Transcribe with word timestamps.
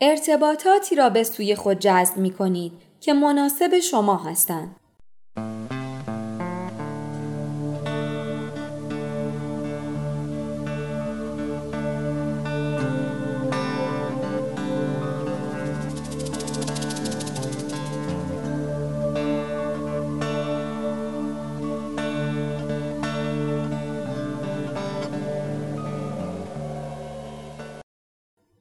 ارتباطاتی 0.00 0.94
را 0.94 1.10
به 1.10 1.22
سوی 1.22 1.54
خود 1.54 1.78
جذب 1.78 2.16
می 2.16 2.30
کنید 2.30 2.72
که 3.00 3.12
مناسب 3.12 3.78
شما 3.78 4.16
هستند. 4.16 4.76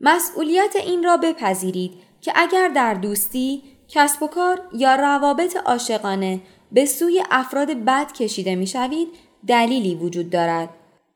مسئولیت 0.06 0.76
این 0.76 1.04
را 1.04 1.18
بپذیرید 1.18 1.94
که 2.22 2.34
اگر 2.36 2.68
در 2.68 2.94
دوستی، 2.94 3.64
کسب 3.88 4.24
و 4.24 4.28
کار 4.28 4.62
یا 4.74 4.96
روابط 4.96 5.58
عاشقانه 5.58 6.42
به 6.72 6.86
سوی 6.86 7.24
افراد 7.32 7.68
بد 7.68 8.12
کشیده 8.12 8.56
می 8.56 8.68
شوید 8.68 9.08
دلیلی 9.48 9.96
وجود 9.96 10.30
دارد 10.30 10.70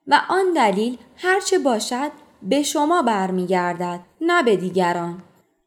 و 0.08 0.22
آن 0.30 0.54
دلیل 0.56 0.98
هرچه 1.16 1.60
باشد 1.60 2.12
به 2.42 2.64
شما 2.64 3.02
برمیگردد 3.02 4.00
نه 4.22 4.44
به 4.44 4.56
دیگران. 4.56 5.24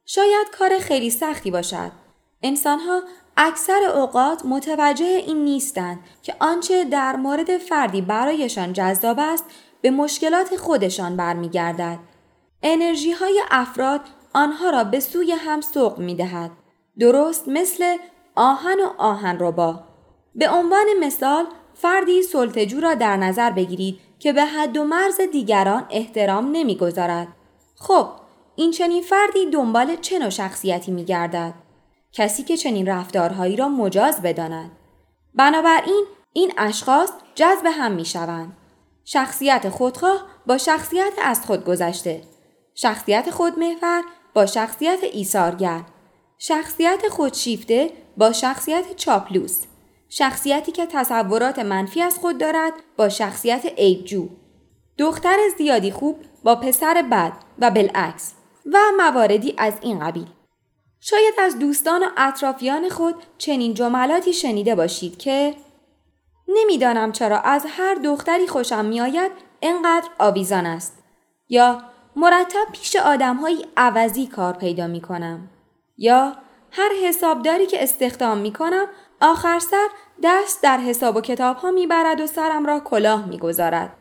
شاید 0.06 0.50
کار 0.58 0.78
خیلی 0.78 1.10
سختی 1.10 1.50
باشد. 1.50 1.92
انسانها 2.42 3.02
اکثر 3.36 3.84
اوقات 3.94 4.46
متوجه 4.46 5.04
این 5.04 5.44
نیستند 5.44 5.98
که 6.22 6.34
آنچه 6.40 6.84
در 6.84 7.16
مورد 7.16 7.58
فردی 7.58 8.00
برایشان 8.00 8.72
جذاب 8.72 9.18
است 9.18 9.44
به 9.80 9.90
مشکلات 9.90 10.56
خودشان 10.56 11.16
برمیگردد 11.16 11.98
انرژی 12.62 13.12
های 13.12 13.42
افراد 13.50 14.00
آنها 14.34 14.70
را 14.70 14.84
به 14.84 15.00
سوی 15.00 15.32
هم 15.32 15.60
سوق 15.60 15.98
می 15.98 16.14
دهد. 16.14 16.50
درست 16.98 17.48
مثل 17.48 17.96
آهن 18.36 18.80
و 18.80 18.88
آهن 18.98 19.36
ربا. 19.40 19.80
به 20.34 20.50
عنوان 20.50 20.86
مثال 21.00 21.44
فردی 21.74 22.22
سلطجو 22.22 22.80
را 22.80 22.94
در 22.94 23.16
نظر 23.16 23.50
بگیرید 23.50 23.98
که 24.18 24.32
به 24.32 24.44
حد 24.44 24.76
و 24.76 24.84
مرز 24.84 25.20
دیگران 25.20 25.86
احترام 25.90 26.50
نمی‌گذارد. 26.52 27.28
خب 27.76 28.08
این 28.56 28.70
چنین 28.70 29.02
فردی 29.02 29.50
دنبال 29.50 29.96
چه 29.96 30.18
نوع 30.18 30.30
شخصیتی 30.30 30.92
می 30.92 31.04
گردد؟ 31.04 31.54
کسی 32.12 32.42
که 32.42 32.56
چنین 32.56 32.88
رفتارهایی 32.88 33.56
را 33.56 33.68
مجاز 33.68 34.22
بداند. 34.22 34.70
بنابراین 35.34 36.04
این 36.32 36.52
اشخاص 36.58 37.10
جذب 37.34 37.66
هم 37.66 37.92
می 37.92 38.04
شوند. 38.04 38.56
شخصیت 39.04 39.68
خودخواه 39.68 40.26
با 40.46 40.58
شخصیت 40.58 41.12
از 41.22 41.46
خود 41.46 41.64
گذشته 41.64 42.22
شخصیت 42.82 43.30
خودمحور 43.30 44.02
با 44.34 44.46
شخصیت 44.46 44.98
ایثارگر. 45.12 45.80
شخصیت 46.38 47.08
خودشیفته 47.08 47.90
با 48.16 48.32
شخصیت 48.32 48.96
چاپلوس. 48.96 49.64
شخصیتی 50.08 50.72
که 50.72 50.86
تصورات 50.86 51.58
منفی 51.58 52.02
از 52.02 52.18
خود 52.18 52.38
دارد 52.38 52.72
با 52.96 53.08
شخصیت 53.08 53.66
عیبجو. 53.78 54.28
دختر 54.98 55.36
زیادی 55.58 55.90
خوب 55.90 56.18
با 56.44 56.54
پسر 56.54 57.02
بد 57.10 57.32
و 57.58 57.70
بالعکس 57.70 58.34
و 58.72 58.78
مواردی 58.96 59.54
از 59.58 59.74
این 59.80 59.98
قبیل. 59.98 60.26
شاید 61.00 61.34
از 61.38 61.58
دوستان 61.58 62.02
و 62.02 62.06
اطرافیان 62.16 62.88
خود 62.88 63.14
چنین 63.38 63.74
جملاتی 63.74 64.32
شنیده 64.32 64.74
باشید 64.74 65.18
که 65.18 65.54
نمی‌دانم 66.48 67.12
چرا 67.12 67.38
از 67.38 67.66
هر 67.68 67.94
دختری 67.94 68.46
خوشم 68.46 68.84
میآید 68.84 69.32
انقدر 69.62 70.08
آویزان 70.18 70.66
است. 70.66 71.02
یا 71.48 71.82
مرتب 72.16 72.66
پیش 72.72 72.96
آدمهایی 72.96 73.66
عوضی 73.76 74.26
کار 74.26 74.52
پیدا 74.52 74.86
می 74.86 75.00
کنم. 75.00 75.48
یا 75.98 76.32
هر 76.70 76.90
حسابداری 77.04 77.66
که 77.66 77.82
استخدام 77.82 78.38
می 78.38 78.52
کنم 78.52 78.86
آخر 79.20 79.58
سر 79.58 79.88
دست 80.22 80.62
در 80.62 80.78
حساب 80.78 81.16
و 81.16 81.20
کتاب 81.20 81.56
ها 81.56 81.70
می 81.70 81.86
برد 81.86 82.20
و 82.20 82.26
سرم 82.26 82.66
را 82.66 82.80
کلاه 82.80 83.26
می 83.26 83.38
گذارد. 83.38 83.92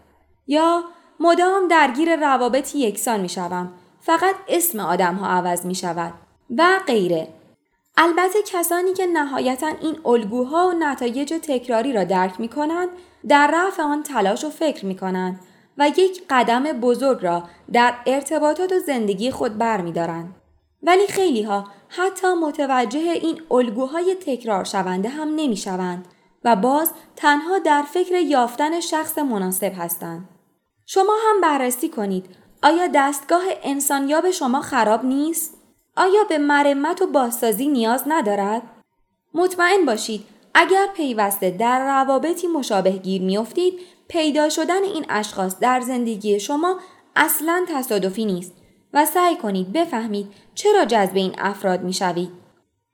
یا 0.48 0.84
مدام 1.20 1.68
درگیر 1.68 2.16
روابطی 2.16 2.80
یکسان 2.80 3.20
می 3.20 3.30
شوم. 3.30 3.74
فقط 4.00 4.36
اسم 4.48 4.80
آدم 4.80 5.16
ها 5.16 5.28
عوض 5.28 5.66
می 5.66 5.76
شود. 5.76 6.14
و 6.58 6.80
غیره. 6.88 7.28
البته 7.98 8.40
کسانی 8.46 8.94
که 8.94 9.06
نهایتا 9.06 9.68
این 9.68 9.98
الگوها 10.06 10.68
و 10.68 10.74
نتایج 10.74 11.34
تکراری 11.34 11.94
را 11.94 12.04
درک 12.04 12.40
می 12.40 12.48
کنند 12.48 12.90
در 13.28 13.52
رفع 13.54 13.84
آن 13.84 14.04
تلاش 14.04 14.44
و 14.44 14.50
فکر 14.50 14.86
می 14.86 14.96
کنند 14.96 15.40
و 15.78 15.88
یک 15.98 16.24
قدم 16.30 16.64
بزرگ 16.64 17.24
را 17.24 17.44
در 17.74 17.94
ارتباطات 18.06 18.72
و 18.72 18.80
زندگی 18.80 19.32
خود 19.32 19.58
برمیدارند. 19.58 20.36
ولی 20.84 21.08
خیلی 21.08 21.44
ها 21.44 21.68
حتی 21.88 22.28
متوجه 22.34 23.00
این 23.00 23.42
الگوهای 23.52 24.16
تکرار 24.26 24.64
شونده 24.64 25.10
هم 25.10 25.28
نمی 25.36 25.58
شوند 25.58 26.08
و 26.44 26.56
باز 26.56 26.92
تنها 27.16 27.60
در 27.60 27.82
فکر 27.82 28.16
یافتن 28.16 28.80
شخص 28.80 29.18
مناسب 29.18 29.72
هستند. 29.78 30.30
شما 30.86 31.14
هم 31.30 31.42
بررسی 31.42 31.90
کنید 31.90 32.26
آیا 32.64 32.88
دستگاه 32.96 33.42
انسانیاب 33.64 34.32
شما 34.32 34.62
خراب 34.62 35.06
نیست؟ 35.06 35.58
آیا 35.98 36.24
به 36.30 36.38
مرمت 36.38 37.02
و 37.02 37.08
بازسازی 37.08 37.68
نیاز 37.68 38.04
ندارد؟ 38.08 38.62
مطمئن 39.34 39.86
باشید 39.86 40.26
اگر 40.54 40.88
پیوسته 40.96 41.52
در 41.52 41.86
روابطی 41.86 42.48
مشابه 42.48 42.92
گیر 42.92 43.22
میافتید 43.22 43.80
پیدا 44.12 44.50
شدن 44.50 44.84
این 44.84 45.06
اشخاص 45.10 45.60
در 45.60 45.82
زندگی 45.82 46.40
شما 46.40 46.80
اصلا 47.16 47.66
تصادفی 47.70 48.26
نیست 48.26 48.54
و 48.94 49.06
سعی 49.06 49.36
کنید 49.36 49.74
بفهمید 49.74 50.28
چرا 50.56 50.86
جذب 50.86 51.16
این 51.16 51.36
افراد 51.38 51.84
می 51.84 51.94
شوید. 51.94 52.30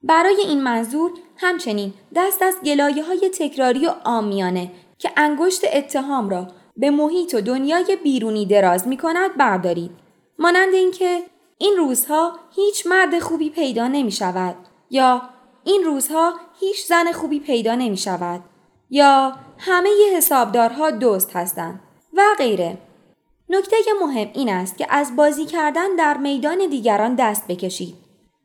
برای 0.02 0.40
این 0.40 0.62
منظور 0.62 1.10
همچنین 1.36 1.94
دست 2.16 2.42
از 2.42 2.56
گلایه 2.64 3.04
های 3.04 3.30
تکراری 3.38 3.86
و 3.86 3.94
آمیانه 4.04 4.70
که 4.98 5.10
انگشت 5.16 5.62
اتهام 5.72 6.28
را 6.28 6.48
به 6.76 6.90
محیط 6.90 7.34
و 7.34 7.40
دنیای 7.40 7.98
بیرونی 8.02 8.46
دراز 8.46 8.88
می 8.88 8.96
کند 8.96 9.36
بردارید. 9.36 9.90
مانند 10.38 10.74
اینکه 10.74 11.22
این 11.58 11.74
روزها 11.76 12.32
هیچ 12.56 12.86
مرد 12.86 13.18
خوبی 13.18 13.50
پیدا 13.50 13.88
نمی 13.88 14.12
شود 14.12 14.56
یا 14.90 15.22
این 15.64 15.84
روزها 15.84 16.34
هیچ 16.60 16.86
زن 16.86 17.12
خوبی 17.12 17.40
پیدا 17.40 17.74
نمی 17.74 17.96
شود 17.96 18.40
یا 18.90 19.32
همه 19.58 19.88
ی 19.90 20.16
حسابدارها 20.16 20.90
دوست 20.90 21.36
هستند 21.36 21.80
و 22.14 22.22
غیره. 22.38 22.78
نکته 23.48 23.76
مهم 24.02 24.30
این 24.34 24.48
است 24.48 24.78
که 24.78 24.86
از 24.90 25.16
بازی 25.16 25.46
کردن 25.46 25.96
در 25.96 26.16
میدان 26.16 26.58
دیگران 26.70 27.14
دست 27.14 27.46
بکشید. 27.46 27.94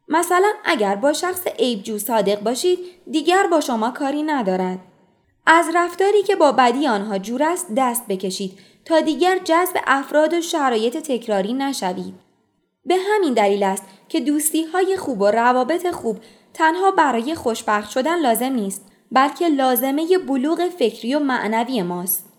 مثلا 0.08 0.52
اگر 0.66 0.96
با 0.96 1.14
شخص 1.14 1.48
عیبجو 1.48 1.98
صادق 1.98 2.40
باشید 2.40 2.80
دیگر 3.12 3.48
با 3.52 3.62
شما 3.62 3.92
کاری 3.92 4.24
ندارد. 4.24 4.80
از 5.46 5.66
رفتاری 5.76 6.24
که 6.24 6.36
با 6.36 6.52
بدی 6.52 6.88
آنها 6.88 7.18
جور 7.18 7.44
است 7.44 7.68
دست 7.78 8.08
بکشید 8.08 8.60
تا 8.86 9.00
دیگر 9.00 9.40
جذب 9.44 9.78
افراد 9.88 10.34
و 10.34 10.42
شرایط 10.42 10.98
تکراری 10.98 11.54
نشوید. 11.54 12.14
به 12.86 12.96
همین 12.96 13.34
دلیل 13.34 13.64
است 13.64 13.84
که 14.10 14.20
دوستی 14.20 14.64
های 14.64 14.98
خوب 14.98 15.22
و 15.22 15.28
روابط 15.28 15.92
خوب 15.92 16.18
تنها 16.54 16.92
برای 16.92 17.36
خوشبخت 17.36 17.90
شدن 17.90 18.20
لازم 18.20 18.54
نیست 18.54 18.93
بلکه 19.14 19.50
لازمه 19.50 20.18
بلوغ 20.28 20.70
فکری 20.80 21.16
و 21.16 21.20
معنوی 21.20 21.82
ماست. 21.82 22.33